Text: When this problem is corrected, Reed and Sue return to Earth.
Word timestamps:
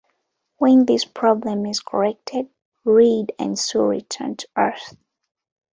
When 0.57 0.87
this 0.87 1.05
problem 1.05 1.67
is 1.67 1.79
corrected, 1.79 2.49
Reed 2.83 3.35
and 3.37 3.55
Sue 3.59 3.83
return 3.83 4.35
to 4.37 4.47
Earth. 4.57 4.97